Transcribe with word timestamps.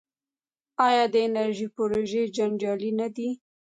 آیا 0.87 1.03
د 1.13 1.15
انرژۍ 1.27 1.67
پروژې 1.75 2.21
جنجالي 2.35 2.91
نه 2.99 3.07
دي؟ 3.15 3.29